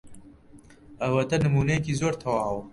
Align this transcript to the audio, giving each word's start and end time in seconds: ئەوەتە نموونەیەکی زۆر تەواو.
ئەوەتە 1.01 1.37
نموونەیەکی 1.43 1.97
زۆر 1.99 2.13
تەواو. 2.21 2.59